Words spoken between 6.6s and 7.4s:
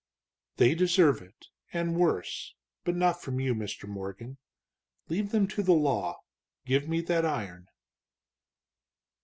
give me that